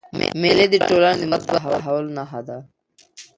مېلې 0.41 0.65
د 0.69 0.75
ټولني 0.87 1.17
د 1.27 1.29
مثبت 1.31 1.57
تحول 1.67 2.05
نخښه 2.17 2.41
ده. 2.47 2.57